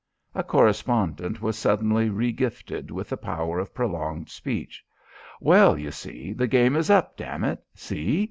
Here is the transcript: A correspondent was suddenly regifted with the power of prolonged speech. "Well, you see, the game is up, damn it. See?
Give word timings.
A 0.33 0.43
correspondent 0.43 1.43
was 1.43 1.55
suddenly 1.59 2.09
regifted 2.09 2.89
with 2.89 3.09
the 3.09 3.17
power 3.17 3.59
of 3.59 3.75
prolonged 3.75 4.29
speech. 4.29 4.83
"Well, 5.39 5.77
you 5.77 5.91
see, 5.91 6.33
the 6.33 6.47
game 6.47 6.75
is 6.75 6.89
up, 6.89 7.15
damn 7.15 7.43
it. 7.43 7.63
See? 7.75 8.19